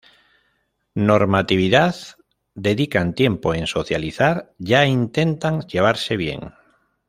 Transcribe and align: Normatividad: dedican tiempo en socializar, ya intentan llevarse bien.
Normatividad: 0.95 1.93
dedican 2.55 3.13
tiempo 3.13 3.53
en 3.53 3.67
socializar, 3.67 4.51
ya 4.57 4.83
intentan 4.87 5.61
llevarse 5.67 6.17
bien. 6.17 6.53